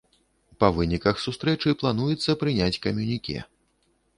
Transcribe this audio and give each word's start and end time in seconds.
Па 0.61 0.69
выніках 0.77 1.19
сустрэчы 1.25 1.75
плануецца 1.81 2.37
прыняць 2.45 2.81
камюніке. 2.87 3.37